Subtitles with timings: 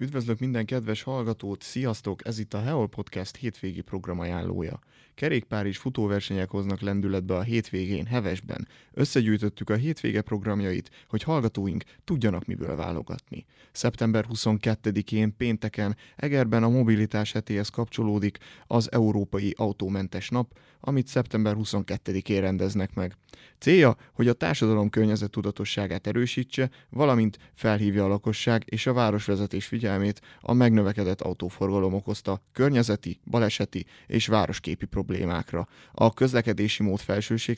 [0.00, 2.26] Üdvözlök minden kedves hallgatót, sziasztok!
[2.26, 4.78] Ez itt a Heol Podcast hétvégi programajánlója.
[5.14, 8.68] Kerékpár és futóversenyek hoznak lendületbe a hétvégén, Hevesben.
[8.92, 13.44] Összegyűjtöttük a hétvége programjait, hogy hallgatóink tudjanak miből válogatni.
[13.72, 22.40] Szeptember 22-én pénteken Egerben a mobilitás hetéhez kapcsolódik az Európai Autómentes Nap, amit szeptember 22-én
[22.40, 23.16] rendeznek meg.
[23.58, 29.86] Célja, hogy a társadalom környezet tudatosságát erősítse, valamint felhívja a lakosság és a városvezetés figyelmét
[30.40, 37.00] a megnövekedett autóforgalom okozta környezeti, baleseti és városképi problémákra, a közlekedési mód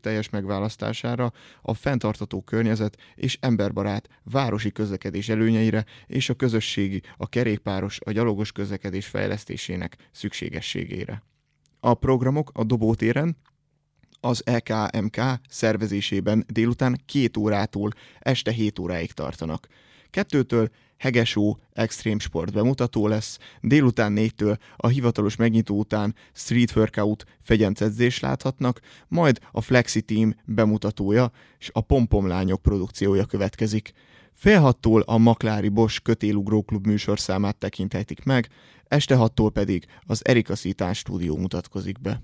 [0.00, 7.98] teljes megválasztására, a fenntartató környezet és emberbarát városi közlekedés előnyeire és a közösségi, a kerékpáros,
[8.04, 11.22] a gyalogos közlekedés fejlesztésének szükségességére.
[11.80, 13.36] A programok a Dobótéren,
[14.20, 19.66] az EKMK szervezésében délután két órától este 7 óráig tartanak.
[20.10, 28.20] Kettőtől Hegesó extrém sport bemutató lesz, délután négytől a hivatalos megnyitó után street workout fegyencedzés
[28.20, 33.92] láthatnak, majd a Flexi Team bemutatója és a Pompomlányok produkciója következik.
[34.34, 38.48] Fél hattól a Maklári Bosch kötélugró klub műsorszámát tekinthetik meg,
[38.88, 42.22] este hattól pedig az Erika Szítán stúdió mutatkozik be.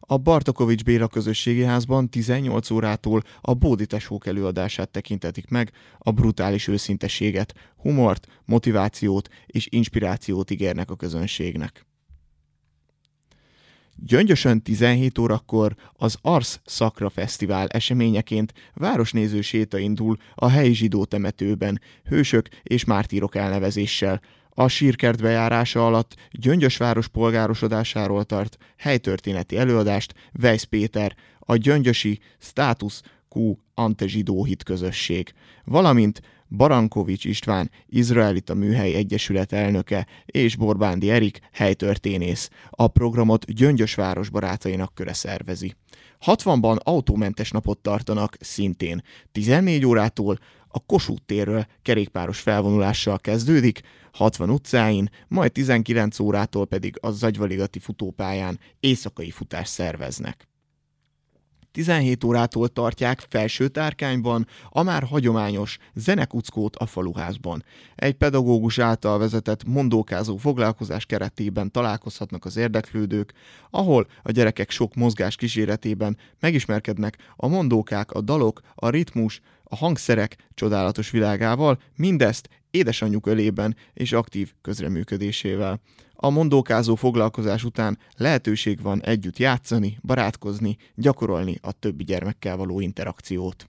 [0.00, 3.86] A Bartokovics Béla közösségi házban 18 órától a Bódi
[4.24, 11.86] előadását tekintetik meg, a brutális őszinteséget, humort, motivációt és inspirációt ígérnek a közönségnek.
[13.98, 21.80] Gyöngyösön 17 órakor az Ars Szakra Fesztivál eseményeként városnéző séta indul a helyi zsidó temetőben,
[22.04, 24.20] hősök és mártírok elnevezéssel,
[24.58, 33.00] a sírkert bejárása alatt Gyöngyösváros polgárosodásáról tart helytörténeti előadást Weiss Péter, a Gyöngyösi Status
[33.34, 35.32] Q Antezsidó hit közösség,
[35.64, 42.50] valamint Barankovics István, Izraelita Műhely Egyesület elnöke és Borbándi Erik helytörténész.
[42.70, 45.74] A programot Gyöngyösváros barátainak köre szervezi.
[46.26, 49.02] 60-ban autómentes napot tartanak szintén.
[49.32, 50.38] 14 órától
[50.76, 53.80] a Kossuth térről kerékpáros felvonulással kezdődik,
[54.12, 60.48] 60 utcáin, majd 19 órától pedig a Zagyvaligati futópályán éjszakai futást szerveznek.
[61.72, 67.64] 17 órától tartják felső tárkányban a már hagyományos zenekuckót a faluházban.
[67.94, 73.32] Egy pedagógus által vezetett mondókázó foglalkozás keretében találkozhatnak az érdeklődők,
[73.70, 80.36] ahol a gyerekek sok mozgás kíséretében megismerkednek a mondókák, a dalok, a ritmus, a hangszerek
[80.54, 85.80] csodálatos világával, mindezt édesanyjuk ölében és aktív közreműködésével.
[86.14, 93.68] A mondókázó foglalkozás után lehetőség van együtt játszani, barátkozni, gyakorolni a többi gyermekkel való interakciót.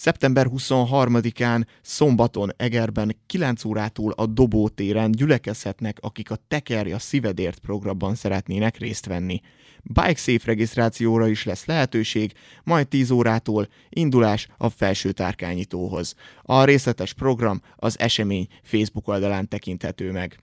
[0.00, 8.78] Szeptember 23-án szombaton Egerben 9 órától a Dobótéren gyülekezhetnek, akik a Tekerja Szívedért programban szeretnének
[8.78, 9.40] részt venni.
[9.82, 12.32] Bike Safe regisztrációra is lesz lehetőség,
[12.64, 16.14] majd 10 órától indulás a felső tárkányítóhoz.
[16.42, 20.38] A részletes program az esemény Facebook oldalán tekinthető meg.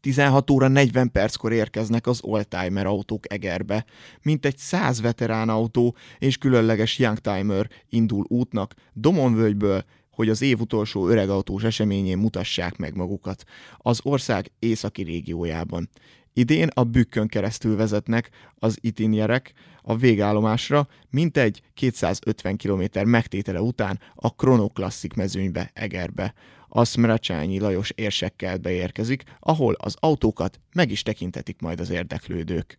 [0.00, 3.84] 16 óra 40 perckor érkeznek az oldtimer autók Egerbe.
[4.22, 11.08] Mint egy száz veterán autó és különleges youngtimer indul útnak Domonvölgyből, hogy az év utolsó
[11.08, 13.44] öregautós eseményén mutassák meg magukat
[13.76, 15.88] az ország északi régiójában.
[16.32, 19.52] Idén a bükkön keresztül vezetnek az itinjerek
[19.82, 26.34] a végállomásra, mintegy 250 km megtétele után a Chrono Classic mezőnybe, Egerbe.
[26.68, 32.76] A Smracsányi Lajos érsekkel beérkezik, ahol az autókat meg is tekintetik majd az érdeklődők.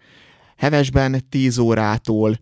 [0.58, 2.40] Hevesben 10 órától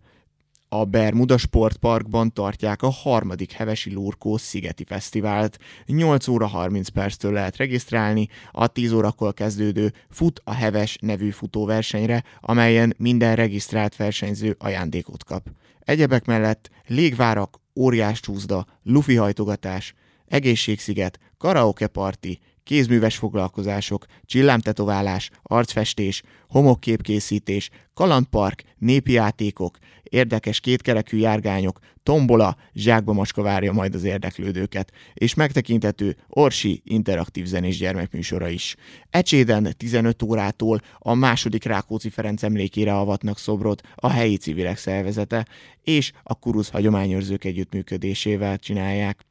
[0.72, 5.58] a Bermuda Sportparkban tartják a harmadik Hevesi Lurkó Szigeti Fesztivált.
[5.86, 12.24] 8 óra 30 perctől lehet regisztrálni a 10 órakor kezdődő Fut a Heves nevű futóversenyre,
[12.40, 15.48] amelyen minden regisztrált versenyző ajándékot kap.
[15.80, 19.94] Egyebek mellett légvárak, óriás csúszda, lufi hajtogatás,
[20.26, 32.56] egészségsziget, karaoke parti, kézműves foglalkozások, csillámtetoválás, arcfestés, homokképkészítés, kalandpark, népi játékok, érdekes kétkerekű járgányok, tombola,
[32.74, 38.76] zsákba macska várja majd az érdeklődőket, és megtekintető Orsi interaktív zenés gyermekműsora is.
[39.10, 45.46] Ecséden 15 órától a második Rákóczi Ferenc emlékére avatnak szobrot a helyi civilek szervezete,
[45.82, 49.28] és a Kurusz hagyományőrzők együttműködésével csinálják.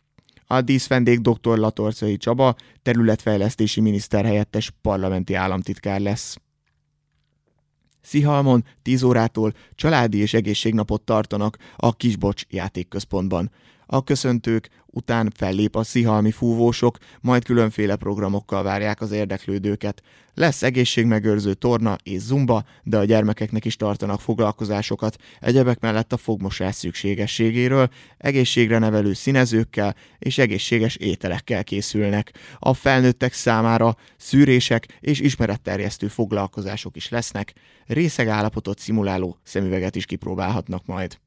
[0.51, 1.57] A díszvendég dr.
[1.57, 6.37] Latorcai Csaba, területfejlesztési miniszter helyettes parlamenti államtitkár lesz.
[8.01, 13.51] Szihalmon 10 órától családi és egészségnapot tartanak a Kisbocs játékközpontban.
[13.91, 20.01] A köszöntők után fellép a szihalmi fúvósok, majd különféle programokkal várják az érdeklődőket.
[20.33, 26.75] Lesz egészségmegőrző torna és zumba, de a gyermekeknek is tartanak foglalkozásokat, egyebek mellett a fogmosás
[26.75, 32.33] szükségességéről, egészségre nevelő színezőkkel és egészséges ételekkel készülnek.
[32.59, 37.53] A felnőttek számára szűrések és ismeretterjesztő foglalkozások is lesznek,
[37.85, 41.19] részegállapotot szimuláló szemüveget is kipróbálhatnak majd.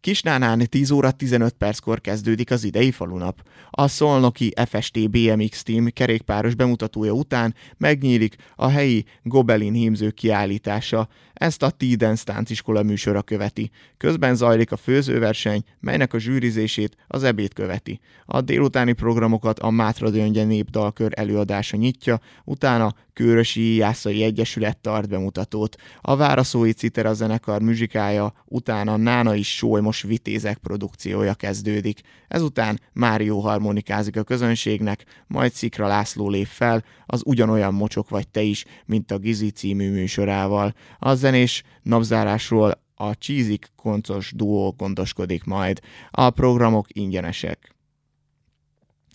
[0.00, 3.42] Kisnánán 10 óra 15 perckor kezdődik az idei falunap.
[3.70, 11.08] A Szolnoki FST BMX Team kerékpáros bemutatója után megnyílik a helyi Gobelin hímző kiállítása.
[11.32, 13.70] Ezt a Tiden tánciskola műsora követi.
[13.96, 18.00] Közben zajlik a főzőverseny, melynek a zsűrizését az ebéd követi.
[18.24, 25.76] A délutáni programokat a Mátra Döngye népdalkör előadása nyitja, utána Kőrösi Jászai Egyesület tart bemutatót.
[26.00, 29.56] A Váraszói Citera zenekar muzsikája, utána Nána is
[29.92, 32.00] Sólymos Vitézek produkciója kezdődik.
[32.28, 38.40] Ezután Mário harmonikázik a közönségnek, majd Szikra László lép fel, az ugyanolyan mocsok vagy te
[38.42, 40.74] is, mint a Gizi című műsorával.
[40.98, 45.80] A zenés napzárásról a Csízik koncos duó gondoskodik majd.
[46.10, 47.74] A programok ingyenesek.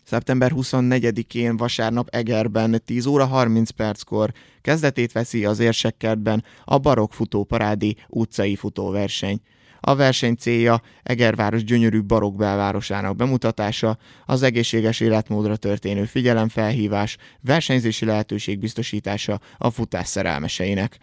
[0.04, 4.32] Szeptember 24-én vasárnap Egerben 10 óra 30 perckor
[4.62, 9.42] kezdetét veszi az érsekkertben a barokk futóparádi utcai futóverseny.
[9.84, 18.60] A verseny célja Egerváros gyönyörű barokk belvárosának bemutatása, az egészséges életmódra történő figyelemfelhívás, versenyzési lehetőség
[18.60, 20.98] biztosítása a futás szerelmeseinek.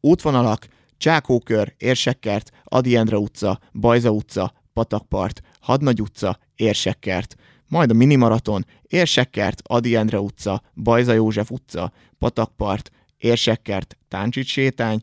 [0.00, 7.34] Útvonalak Csákókör, Érsekkert, Adi Endre utca, Bajza utca, Patakpart, Hadnagy utca, Érsekkert–
[7.68, 15.02] majd a minimaraton, Érsekkert, Adi Endre utca, Bajza József utca, Patakpart, Érsekkert, Táncsics sétány,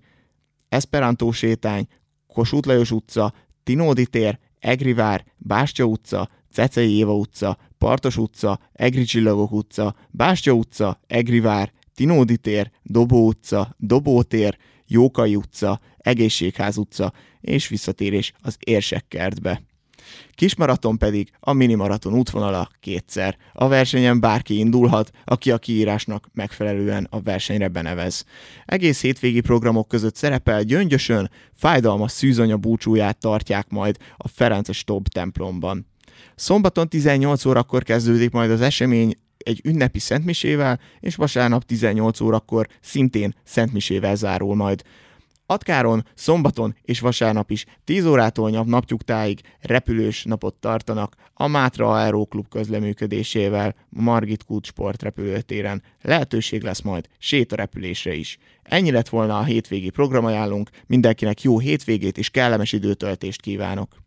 [0.69, 1.87] Esperantó sétány,
[2.33, 3.33] Kossuth Lajos utca,
[3.63, 10.99] Tinódi tér, Egrivár, Bástya utca, Cecei Éva utca, Partos utca, Egri Csillagok utca, Bástya utca,
[11.07, 14.57] Egrivár, Tinódi tér, Dobó utca, Dobó tér,
[14.87, 19.61] Jókai utca, Egészségház utca, és visszatérés az Érsekkertbe.
[20.35, 23.37] Kismaraton pedig a minimaraton útvonala kétszer.
[23.53, 28.25] A versenyen bárki indulhat, aki a kiírásnak megfelelően a versenyre benevez.
[28.65, 35.87] Egész hétvégi programok között szerepel gyöngyösön, fájdalmas szűzanya búcsúját tartják majd a Ferences Tobb templomban.
[36.35, 43.35] Szombaton 18 órakor kezdődik majd az esemény egy ünnepi szentmisével, és vasárnap 18 órakor szintén
[43.43, 44.83] szentmisével zárul majd.
[45.45, 52.47] Atkáron, szombaton és vasárnap is 10 órától nap naptyugtáig repülős napot tartanak a Mátra Aeroklub
[52.47, 55.83] közleműködésével Margit Kult sportrepülőtéren.
[56.01, 58.37] Lehetőség lesz majd sétarepülésre is.
[58.63, 64.02] Ennyi lett volna a hétvégi programajánlunk, mindenkinek jó hétvégét és kellemes időtöltést kívánok!